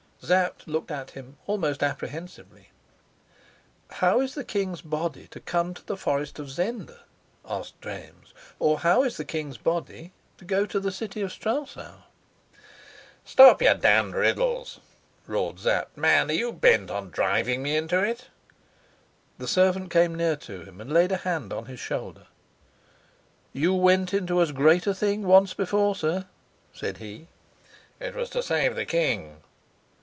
Sapt 0.23 0.67
looked 0.67 0.91
at 0.91 1.09
him 1.11 1.37
almost 1.47 1.81
apprehensively. 1.81 2.69
"How 3.89 4.21
is 4.21 4.35
the 4.35 4.43
king's 4.43 4.81
body 4.81 5.25
to 5.31 5.39
come 5.39 5.73
to 5.73 5.83
the 5.83 5.97
forest 5.97 6.37
of 6.37 6.47
Zenda?" 6.47 6.99
asked 7.43 7.81
James. 7.81 8.31
"Or 8.59 8.81
how 8.81 9.01
is 9.01 9.17
the 9.17 9.25
king's 9.25 9.57
body 9.57 10.13
to 10.37 10.45
go 10.45 10.67
to 10.67 10.79
the 10.79 10.91
city 10.91 11.21
of 11.21 11.31
Strelsau?" 11.33 12.03
"Stop 13.25 13.63
your 13.63 13.73
damned 13.73 14.13
riddles!" 14.13 14.79
roared 15.25 15.59
Sapt. 15.59 15.97
"Man, 15.97 16.29
are 16.29 16.33
you 16.33 16.53
bent 16.53 16.91
on 16.91 17.09
driving 17.09 17.63
me 17.63 17.75
into 17.75 17.99
it?" 18.03 18.27
The 19.39 19.47
servant 19.47 19.89
came 19.89 20.13
near 20.13 20.35
to 20.35 20.61
him, 20.65 20.79
and 20.79 20.93
laid 20.93 21.11
a 21.11 21.17
hand 21.17 21.51
on 21.51 21.65
his 21.65 21.79
shoulder. 21.79 22.27
"You 23.53 23.73
went 23.73 24.13
into 24.13 24.39
as 24.39 24.51
great 24.51 24.85
a 24.85 24.93
thing 24.93 25.23
once 25.23 25.55
before, 25.55 25.95
sir," 25.95 26.25
said 26.73 26.97
he. 26.97 27.25
"It 27.99 28.13
was 28.13 28.29
to 28.29 28.43
save 28.43 28.75
the 28.75 28.85
king." 28.85 29.41